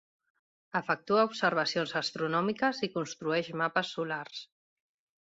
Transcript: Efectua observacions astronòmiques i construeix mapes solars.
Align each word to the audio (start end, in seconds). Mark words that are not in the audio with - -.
Efectua 0.77 1.25
observacions 1.31 1.93
astronòmiques 2.01 2.79
i 2.87 2.89
construeix 2.95 3.51
mapes 3.63 3.93
solars. 3.99 4.41